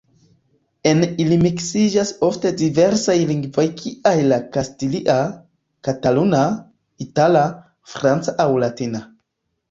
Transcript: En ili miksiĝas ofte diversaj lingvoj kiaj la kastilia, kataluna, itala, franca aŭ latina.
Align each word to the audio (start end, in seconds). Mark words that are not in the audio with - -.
En 0.91 1.01
ili 1.23 1.35
miksiĝas 1.41 2.11
ofte 2.27 2.51
diversaj 2.61 3.17
lingvoj 3.31 3.65
kiaj 3.81 4.13
la 4.31 4.39
kastilia, 4.55 5.17
kataluna, 5.89 6.41
itala, 7.07 7.45
franca 7.93 8.35
aŭ 8.47 8.49
latina. 8.65 9.03